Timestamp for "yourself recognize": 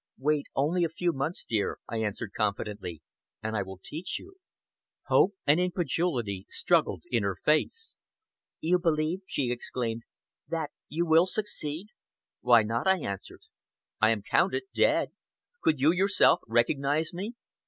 15.93-17.13